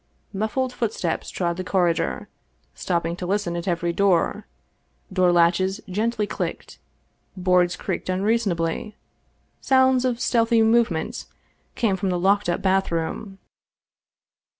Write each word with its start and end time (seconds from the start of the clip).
Muffled 0.33 0.73
footsteps 0.73 1.29
trod 1.29 1.57
the 1.57 1.63
corridor, 1.63 2.27
stopping 2.73 3.15
to 3.17 3.27
listen 3.27 3.55
at 3.55 3.67
every 3.67 3.93
door, 3.93 4.47
door 5.13 5.31
latches 5.31 5.79
gently 5.87 6.25
clicked, 6.25 6.79
boards 7.37 7.75
creaked 7.75 8.09
unreasonably, 8.09 8.95
sounds 9.59 10.03
of 10.03 10.19
stealthy 10.19 10.63
movements 10.63 11.27
came 11.75 11.95
from 11.95 12.09
the 12.09 12.17
locked 12.17 12.49
up 12.49 12.63
bathroom. 12.63 13.37